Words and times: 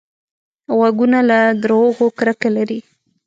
غوږونه 0.75 1.19
له 1.29 1.39
دروغو 1.63 2.07
کرکه 2.17 2.49
لري 2.57 2.79